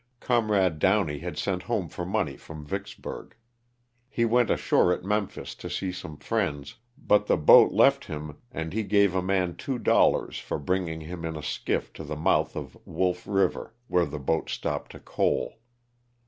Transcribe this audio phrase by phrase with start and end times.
[0.19, 3.35] Comrade Downey had sent home for money from Vicks burg.
[4.09, 8.73] He went ashore at Memphis to see some friends, but the boat left him and
[8.73, 12.55] he gave a man two dollars for bringing him in a skiff to the mouth
[12.55, 15.59] of Wolf River where the boat stopped to coal.